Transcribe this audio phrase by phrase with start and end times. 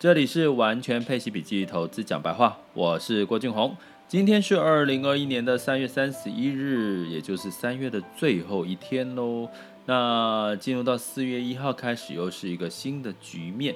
[0.00, 3.76] 这里是完全配息笔记投资讲白话，我是郭俊宏。
[4.08, 9.46] 今天是二零二一年的三月三十一日，也就是三月的最后一天喽。
[9.84, 13.74] 那进入到四月一号开始，又是一个新的局面。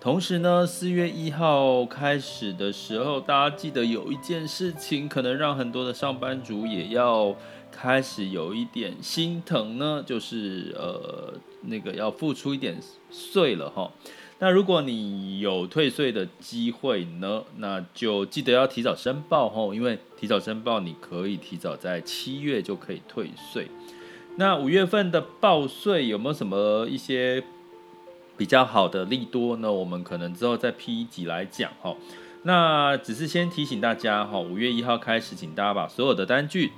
[0.00, 7.36] 同时呢，四月一号开始的时候，大家记得有一件事情，可能让很多的上班族也要
[7.70, 11.34] 开始有一点心疼呢，就是呃，
[11.64, 12.78] 那个要付出一点
[13.10, 13.92] 税了哈。
[14.38, 23.68] 那如果你有退税的机会呢，那就记得要提早申报吼，因为提早申报，你可以提早在七月就可以退税。
[24.36, 27.42] 那五月份的报税有没有什么一些
[28.36, 29.72] 比较好的利多呢？
[29.72, 31.96] 我们可能之后再 P 一集来讲吼。
[32.42, 36.72] 那只是先提醒大家哈，五月一号开始，请大家把所有的单据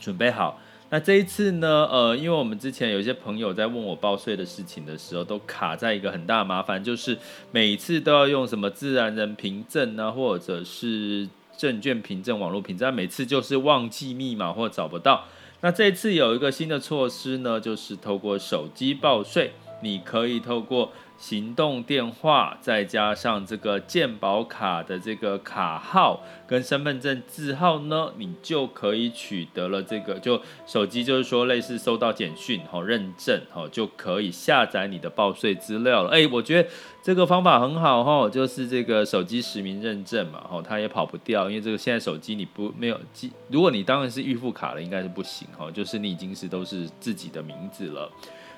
[0.00, 0.60] 准备好。
[0.94, 7.18] 那这一次呢，呃，因为我们之前有一些朋友在问我报税的事情的时候，都卡在一个很大的麻烦，就是
[7.50, 15.24] 每次都要用什么自然人凭证啊，或者是证券凭证、网络凭证，每次就是忘记密码或找不到。
[15.62, 19.50] 那这一次有一个新的措施呢，就是透过手机报税，
[19.84, 20.90] 你可以透过。
[21.16, 36.10] 行动电话再加上这个健保卡的这个卡号跟身份证字号呢，你就可以取得了这个，就手机就是说类似收到简讯哈认证哈，就可以下载你的报税资料了。
[36.10, 36.68] 哎，我觉得
[37.00, 48.10] 这个方法很好哈，就是这个手机实名认证嘛哈，它也跑不掉，因为这个现在手机你不没有记，如果你当然是预付卡了，应该是不行哈，就是你已经是都是自己的名字了。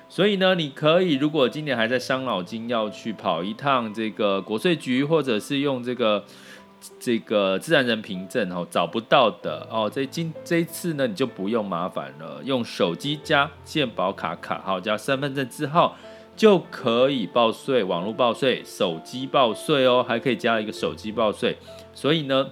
[0.09, 6.23] 所以呢，你可以如果今年还在伤脑筋要去跑一趟这个国税局，或者是用这个
[6.97, 15.97] 这个自然人凭证哦，找不到的哦，这今这一次呢，你就不用麻烦了，用手机加健保卡卡号加身份证字号
[16.35, 21.57] 就可以报税，网络报税、手机报税哦，还可以加一个手机报税，
[21.93, 22.47] 所以呢，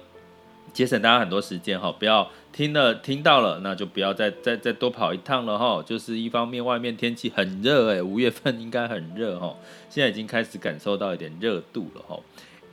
[0.74, 2.30] 节省大家很多时间哈，不要。
[2.56, 5.84] 听了听到了，那就不要再再再多跑一趟了哈。
[5.86, 9.54] 就是一方面，外面天气很热哎，五月份应该很热哈。
[9.90, 12.18] 现在已经开始感受到一点热度了哈。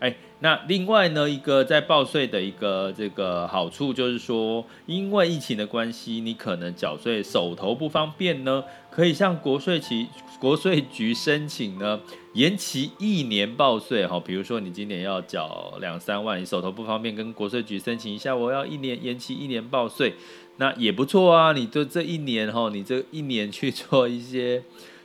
[0.04, 10.06] 哎，那另外呢，一个在报税的一个这个好处就是说，因为疫情的关系，你可能缴税手头不方便呢，可以向国税局
[10.42, 12.02] 国税局申请呢。
[12.34, 20.16] 延期一年报税哈，比如说你今年要缴两三万，你手头不方便，跟国税局申请一下，我要一年延期一年报税，
[20.58, 21.54] 那也不错啊。
[21.54, 24.64] 你就这一年哈，你这一年去做一些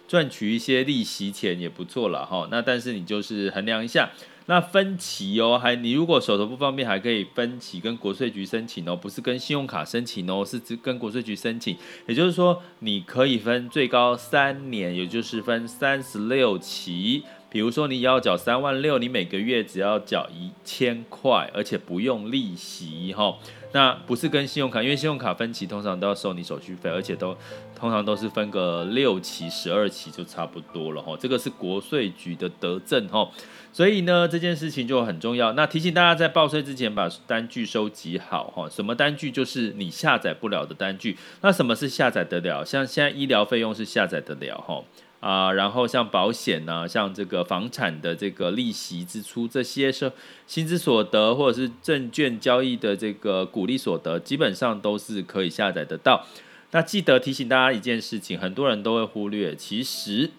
[0.09, 2.49] 赚取一些利息钱也不错了哈。
[2.51, 4.11] 那但是你就是衡量一下。
[4.51, 11.77] 那分期哦，还你如果手头不方便，还可以分期跟国税局申请哦，不是跟信用卡申请哦，是只跟国税局申请。
[12.07, 17.25] 也就是说，你可以分最高三年，也就是分三十六期。
[17.51, 23.37] 比如说你要缴三万六，你每个月只要缴一千块，而且不用利息哈。
[23.73, 27.37] 那不是跟信用卡，因为信用卡分期通常都要收你手续费，而且都
[27.79, 31.15] 通常都是分个六期、十二期就差不多了哈。
[31.21, 33.31] 这个是国税局的德政哈。
[33.71, 35.53] 所以呢，这件事情就很重要。
[35.53, 38.69] 那提醒大家，在报税之前把单据收集好哈。
[38.71, 39.31] 什么单据？
[39.31, 41.19] 就是你下载不了的单据。
[41.43, 42.65] 那什么是下载得了？
[42.65, 44.83] 像现在医疗费用是下载得了哈
[45.21, 45.53] 啊。
[45.53, 50.13] 然后像保险呐、啊，像这个房产的这个利息支出，这些是
[50.47, 56.27] 薪资所得或者是证券交易的这个股利所得，基本上都是可以下载得到。
[56.71, 60.31] 那记得提醒大家一件事情，很多人都会忽略，其实。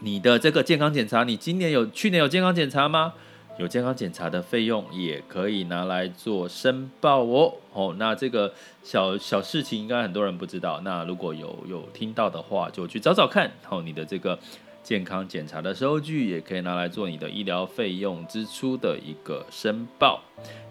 [0.00, 3.14] 你的这个健康检查，你今年有去年有健康检查吗？
[3.58, 7.54] 有健康检查的费用也可以拿来做申报哦。
[7.72, 8.52] 哦，那这个
[8.82, 10.80] 小小事情应该很多人不知道。
[10.82, 13.50] 那如果有有听到的话，就去找找看。
[13.70, 14.38] 哦，你的这个
[14.82, 20.22] 健康检查的收据也可以拿来做你的医疗费用支出的一个申报，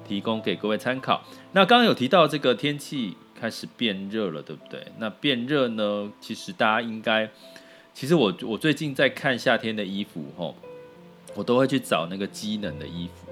[0.07, 1.23] 提供给各位参考。
[1.53, 4.85] 那刚刚有提到这个天气开始变热了，对不对？
[5.00, 7.29] 那变热呢，其实大家应该。
[7.94, 10.53] 其实我我最近在看夏天的衣服吼，
[11.35, 13.28] 我都会去找那个机能的衣服。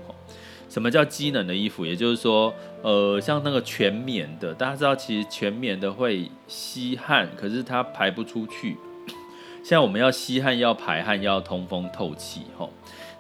[0.70, 1.86] 什么叫机能的衣服？
[1.86, 2.52] 也就是说，
[2.82, 8.76] 呃，像那个全棉的，大家知道，其实全棉的会吸汗，可是它排不出去。
[9.64, 12.72] 像我们要吸汗、要排汗、要通风透气吼。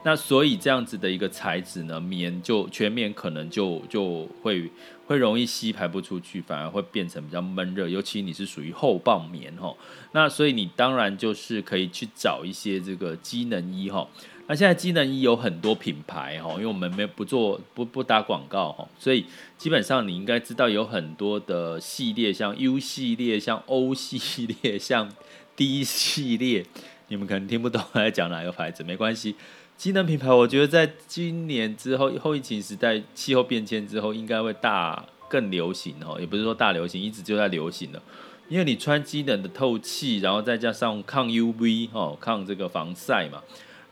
[0.03, 4.69] 那所以这样子的一个材质呢，棉就全棉可能就就会
[5.05, 9.71] 会容易吸排不出去，反而会变成比较闷热，尤其你是属于厚棒棉哈。
[10.11, 14.07] 那所以你当然就是可以去找一些这个机能衣哈。
[14.47, 19.25] 那现在机能衣有很多品牌哈，因为我们没不做不不打广告哈，所以
[19.57, 25.09] 基本上你应该知道有很多的系列，像 U 系列、像 O 系列、 像
[25.55, 26.65] D 系列，
[27.07, 29.35] 你们可能听不懂我在讲哪个牌子，没关系。
[29.75, 38.01] 机能品牌，我觉得在今年之后后疫情时代，气候变迁之后，应该会大更流行哦，也不是说大流行，一直就在流行了。
[38.49, 43.41] 因为你穿机能的透气，然后再加上抗 UV 哦，抗这个防晒嘛，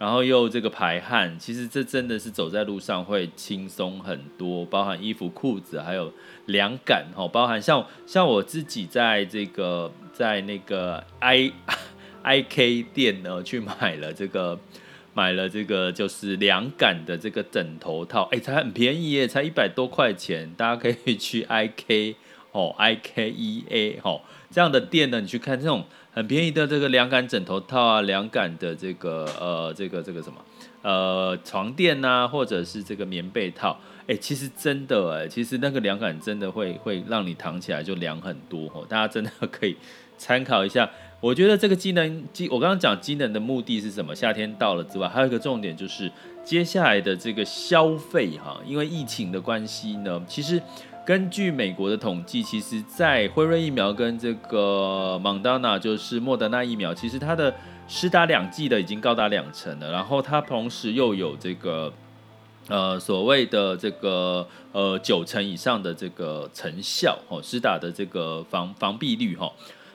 [0.02, 6.12] 然后又这个排汗，其实这真的是走在路上会轻松很多，包含衣服、裤子，还有
[6.48, 11.52] 凉感哦，包含像像我自己在这个在那个 I
[12.24, 14.60] I K 店呢去买了这个。
[15.14, 20.50] 买了这个就是凉感的这个枕头套，哎，才很便宜耶，才一百多块钱。
[20.56, 22.16] 大家可以去 IK
[22.54, 30.36] 哦，IKEA 哦这样的店呢，你去看这种很便宜的这个凉感枕头套啊，凉感的这个呃这个这个什么
[30.82, 39.78] 呃床垫呐、或者是这个棉被套，哎，其实真的哎，其实那个凉感真的会会让你躺起来就凉很多哦，大家真的可以
[40.18, 40.90] 参考一下。
[41.22, 44.14] 我觉得这个机能机，我刚刚讲机能的目的是什么？
[44.14, 46.12] 夏天到了之外，还有一个重点就是
[46.44, 50.60] 接下来的这个消费哈，因为疫情的关系呢，其实
[51.04, 57.54] 根据美国的统计，其实在辉瑞疫苗跟这个莫德纳，就是莫德纳疫苗，其实它的
[57.88, 61.92] 施打两剂的已经高达两成了，然后它同时又有这个
[62.68, 69.52] 呃所谓的这个呃九成以上的这个成效哦，施打的这个防防避率哈。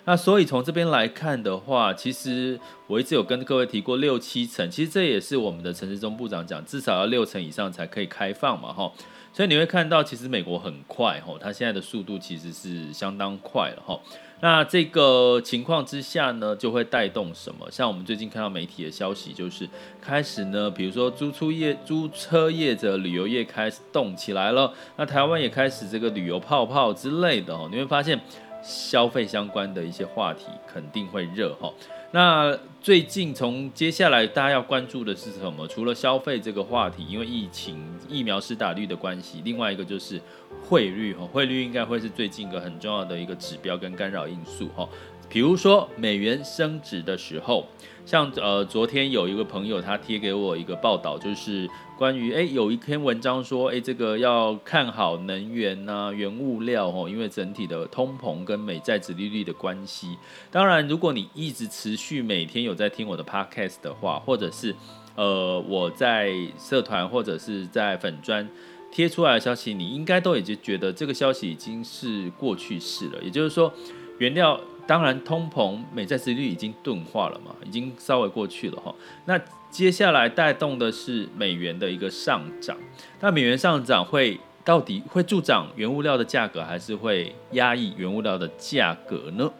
[0.06, 2.58] 那所以从这边来看的话，其实
[2.88, 8.92] 我一直有跟各位提过六七成，其实这也是我们的陈时中部长讲，至少要六成以上才可以开放嘛，哈。
[9.36, 14.00] 所以你会看到，其实美国很快，哈，它现在的速度其实是相当快了，哈。
[14.40, 17.70] 那这个情况之下呢，就会带动什么？
[17.70, 19.68] 像我们最近看到媒体的消息，就是
[20.00, 28.18] 开始呢，比如说租出业、租车业者、旅游业开始动起来了，那台湾也开始这个旅游泡泡之类的，哦，你会发现。
[28.62, 31.72] 消费相关的一些话题肯定会热哈。
[32.12, 35.66] 那最近从接下来大家要关注的是什么？
[35.66, 37.76] 除了消费这个话题，因为疫情
[38.08, 40.20] 疫苗施打率的关系，另外一个就是
[40.62, 41.26] 汇率哈。
[41.26, 44.88] 汇率应该会是最近一个很重要的一个指标跟干扰因素哈。
[45.28, 47.66] 比如说美元升值的时候，
[48.04, 51.68] 像呃昨天有一个朋友他贴给我一个报道，就是
[51.98, 60.16] 关于诶有一篇文章说诶这个要看好能源呐、原物料哦，因为整体的通膨跟美债殖利率的关系。
[60.50, 64.74] 当然，如果你一直持续每天有在听我的 podcast 的话，或者是
[65.16, 68.48] 呃我在社团或者是在粉专
[68.92, 73.20] 贴出来的消息，你应该都已经觉得这个消息已经是过去式了。
[73.22, 73.72] 也就是说，
[74.18, 74.60] 原料。
[74.88, 78.94] 当然，通膨、美债殖率已经钝化了嘛，已经稍微过去了哈。
[79.24, 79.36] 那
[79.68, 82.76] 接下来带动的是美元的一个上涨。
[83.18, 89.50] 那美元上涨会到底会助长原物料的价格，还是会压抑原物料的价格呢？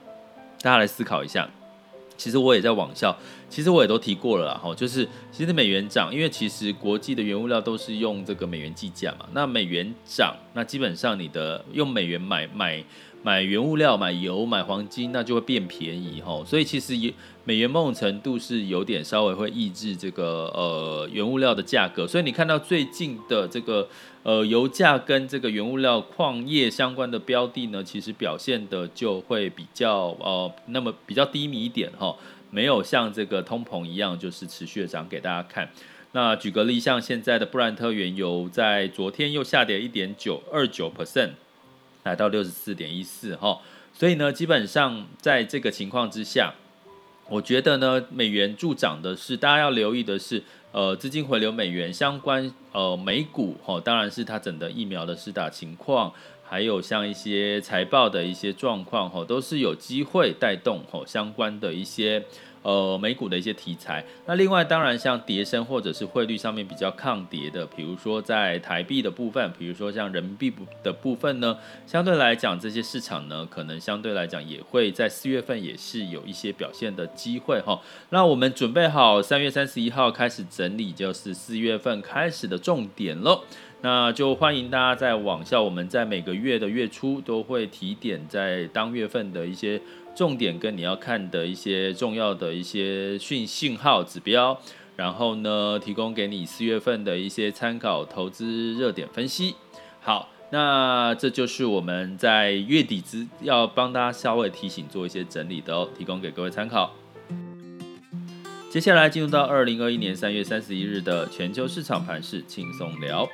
[0.63, 1.51] 大家来思考一下。
[2.17, 3.19] 其实我也在网校，
[3.49, 9.27] 其实我也都提过了啦哈，就是其实美元涨，因为其实国际的原物料都是用这个美元计价嘛。
[9.33, 12.85] 那美元涨，那基本上你的用美元买买。
[13.23, 16.45] 买原物料、买油、买黄金，那就会变便宜哈。
[16.47, 16.95] 所以其实
[17.43, 22.07] 美元某种程度是有点稍微会抑制这个呃原物料的价格。
[22.07, 23.89] 所以你看到最近的这个
[24.23, 32.15] 呃油价跟这个原物料矿业相关的标的呢，其实表现的就会比较呃那么比较低迷一点哈，
[32.57, 35.69] 没有像这个通膨一样就是持续的涨给大家看。
[36.13, 41.33] 那举个例，像现在的布兰特原油在昨天又下跌一点九二九 percent。
[42.05, 43.61] 来到六十四点一四哈，
[43.93, 46.55] 所以呢，基本上在这个情况之下，
[47.29, 56.11] 我觉得呢，美元助涨的是大家要留意的是，呃，资金回流美元相关，呃，美股哈，当然是它整个疫苗的施打情况，
[56.49, 62.25] 还有像一些财报的一些状况哈，都是有机会带动哈相关的一些。
[62.63, 77.81] 呃，美股的一些题材，那另外当然像跌升或者是汇率上面比较抗跌的，比如说在台币的部分，比如说像人民币的部分呢，相对来讲这些市场呢，可能相对来讲也会在四月份也是有一些表现的机会哈。
[78.11, 83.45] 那我们准备好三月三十一号开始整理，就是四月份开始的重点喽。
[83.87, 89.81] 那就欢迎大家在网校，我们在每个月的月初都会提点在当月份的一些。
[90.13, 94.59] 重点跟你要看的一些重要的一些讯信号指标，
[94.97, 99.55] 然后呢，提供给你四月份的一些参考投资热点分析。
[100.01, 106.93] 好，那这就是我们在月底之要帮大家稍微提醒做一些整理的哦，提供给各位参考。
[108.69, 113.29] 接下来进入到二零二一年三月三十一日的全球市场盘势轻松聊。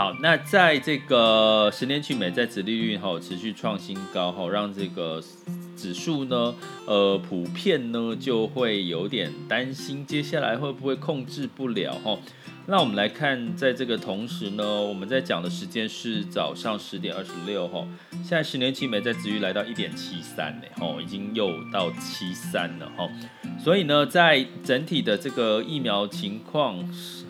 [0.00, 5.22] 好，那在这个十年期美债殖利率哈持续创新高哈，让这个
[5.76, 6.54] 指数呢，
[6.86, 12.18] 呃，普遍呢就会有点担心，接下来会不会控制不了哈？
[12.66, 23.06] 那我们来看，在这个同时呢，我们在讲的时间是早上十点二十六哈，现在十年期美债殖率来到一点七三呢，吼，已经又到七三了哈，
[23.62, 26.78] 所以呢，在整体的这个疫苗情况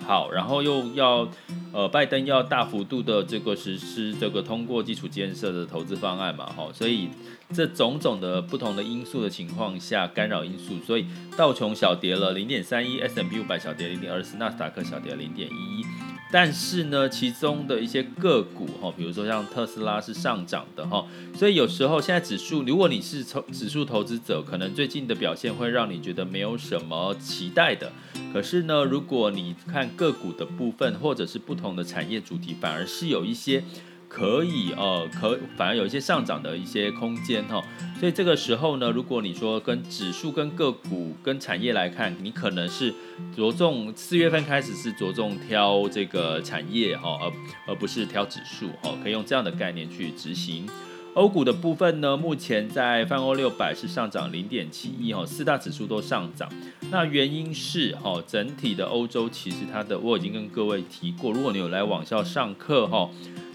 [0.07, 1.29] 好，然后又要。
[1.73, 7.09] 呃，拜登要大幅度的这个实施这个通过基础建设的投资方案嘛，哈，所以
[7.53, 15.85] 这种种的不同的因素的情况下，干扰因素，所以道琼小跌了零点三一，S&P 五百小跌零点二四，纳斯达克小跌零点一一。
[16.31, 27.93] 但是呢，其中的一些个股哈，比如说像特斯拉是上涨的哈，所以有时候现在指数，如果你是投指数投资者，可能最近的表现会让你觉得没有什么期待的。
[28.33, 33.65] 可是呢，如果你看个股的部分，或者是不同的产业主题，反而是有一些。
[34.11, 37.63] 可以呃，可反而有一些上涨的一些空间哈，
[38.01, 42.93] 所以这个时候呢，如果你说跟指数、跟个股、跟产业来看，你可能是
[43.37, 47.33] 着重四月份开始是着重挑这个产业哈，而
[47.69, 50.69] 而不是挑指数哈，可以用这样的概念去执行。
[51.15, 56.49] 欧股的部分呢，目前在泛欧六百是上涨零点七一哈，四大指数都上涨。
[56.91, 63.09] 那原因是哈，整体的欧洲其实它的我已经跟各位提过，如果你有来网校上课哈。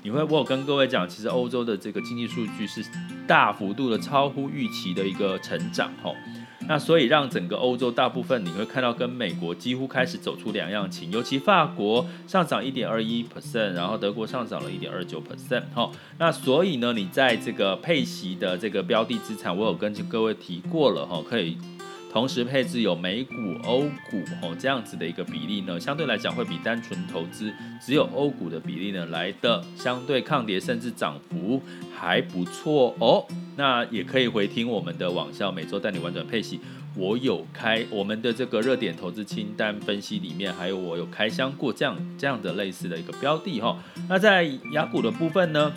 [0.06, 2.86] 你会，我有跟各位讲，其实欧洲的这个经济数据是
[3.26, 6.16] 大幅度的超乎预期的一个成长，吼，
[6.68, 21.58] 那所以让整个欧洲大部分你会看到跟美国几乎开始走出两样情，尤其法国上涨一点二一 percent，然后德国上涨了一点二九 percent，吼，那所以呢，你在这个配息的这个标的资产，我有跟各位提过了，吼，可以。
[22.16, 23.34] 同时配置有美股、
[23.66, 31.62] 欧股哦，这样子的一个比例呢，相对来讲会比单纯投资只有欧股的比例呢来的相对抗跌，甚至涨幅
[31.94, 33.26] 还不错哦。
[33.58, 36.62] 那也可以回听我们的网校每周带你玩转配息，
[36.96, 43.78] 我有开我们的这个热点投资清单分析里面，还有我有开箱过这样这样的类似的一个标的哈。
[44.08, 45.74] 那在雅股的部分呢，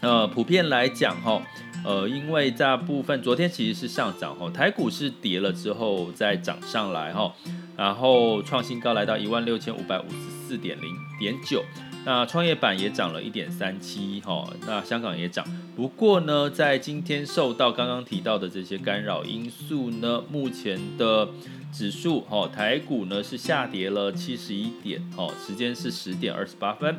[0.00, 1.40] 呃，普遍来讲哈。
[1.84, 7.32] 呃，因为大部分昨天其实是上涨哈，台股是跌了之后再涨上来哈，
[7.76, 11.64] 然后创新高来到一万六千五百五十四点零点九，
[12.04, 21.28] 那创业板也涨了一点三七哈，那香港也涨，不过呢，在今天受到刚刚提到的这些干扰因素呢，目前的
[21.72, 26.96] 指数哈，台股呢是下跌了七十一点哦，时间是十点二十八分。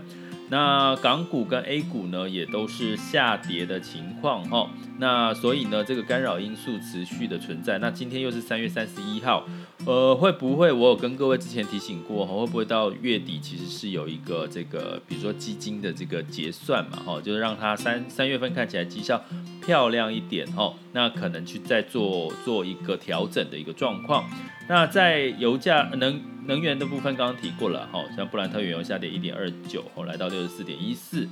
[0.50, 4.70] 那港股跟 A 股呢，也都是下跌的情况哈。
[5.00, 7.80] 那所以呢，这个干扰因素持续的存在。
[7.80, 9.46] 那今天又是三月三十一号，
[9.86, 12.34] 呃，会不会我有跟各位之前提醒过哈？
[12.36, 19.20] 会不会到月底其实是有一个这个，比如说基金的这个结算嘛哈，就是让它三三月份看起来绩效
[19.66, 20.74] 漂亮一点哈。
[20.92, 24.30] 那可能去再做做一个调整的一个状况。
[24.70, 31.28] 那在油价能能源的部分，刚刚提过了，哈，像布兰特原油下跌一点二九，后来到六十四点一四。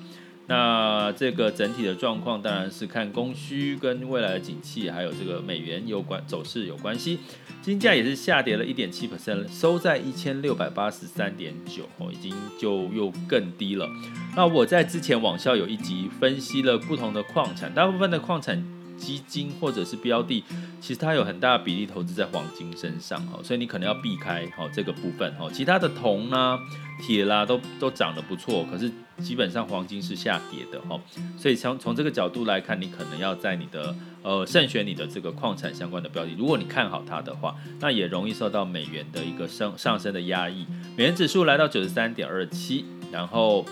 [0.47, 7.19] 那这个整体的状况当然是看供需跟未来的景气，还有这个美元有关走势有关系。
[7.61, 13.87] 金价也是下跌了一点七 percent，收在一千六百八十三点九，哦，已经就又更低了。
[14.35, 18.80] 那我在之前网校有一集分析了不同的矿产，大部分的矿产。
[19.01, 20.43] 基金或者是标的，
[20.79, 25.49] 其实它有很大比例投资在黄金身上哦，所以你可能要避开哦这个部分哦。
[25.51, 26.59] 其他的铜啦、
[27.01, 30.99] 铁啦都都涨得不错，可是基本上黄金是下跌的哈。
[31.35, 36.31] 所以从从这个角度来看，你可能要在你的呃慎选你的这个矿产相关的标的。
[36.37, 40.65] 如果你看好它的话，那也容易受到美元的一个升上升的压抑。
[40.95, 43.65] 美元指数来到九十三点二七，然后。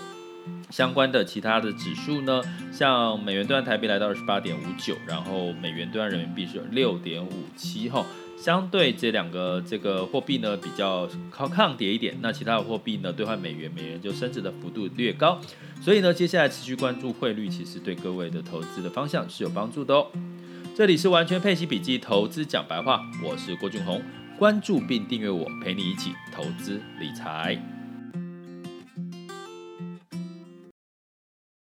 [0.70, 2.40] 相关的其他的指数呢，
[2.72, 8.06] 像美元兑换台币来到二十八点五九，然后美元兑换人民币是六点五七哈，
[8.38, 15.40] 相对这两个这个货币呢比较靠抗跌一点，那其他的货币呢兑换美元，美元就升值的幅度略高，
[15.82, 20.06] 所以呢接下来持续关注汇率，其实对各位的投资的方向是有帮助的哦。
[20.76, 24.00] 这里是完全配息笔记投资讲白话，我是郭俊宏，
[24.38, 27.79] 关注并订阅我，陪你一起投资理财。